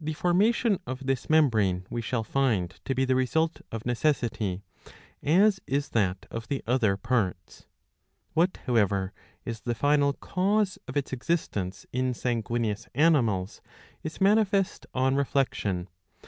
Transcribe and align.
The 0.00 0.14
formation 0.14 0.80
of 0.86 1.04
this 1.04 1.26
mertibrane 1.28 1.84
we 1.90 2.00
shall 2.00 2.24
find 2.24 2.70
to 2.86 2.94
be 2.94 3.04
the 3.04 3.14
result 3.14 3.60
of 3.70 3.84
necessity, 3.84 4.62
as 5.22 5.60
is 5.66 5.90
that 5.90 6.24
of 6.30 6.48
the 6.48 6.62
other 6.66 6.96
parts.^ 6.96 7.66
What 8.32 8.60
however 8.64 9.12
is 9.44 9.60
the 9.60 9.74
final 9.74 10.14
cause 10.14 10.78
of 10.88 10.96
its 10.96 11.12
existence 11.12 11.84
in 11.92 12.14
sanguineous 12.14 12.88
animals 12.94 13.60
is 14.02 14.22
manifest 14.22 14.86
on 14.94 15.16
reflection. 15.16 15.90